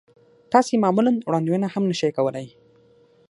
تاسې 0.51 0.71
يې 0.73 0.81
معمولاً 0.83 1.11
وړاندوينه 1.27 1.67
هم 1.73 1.83
نه 1.89 1.95
شئ 1.99 2.09
کولای. 2.17 2.47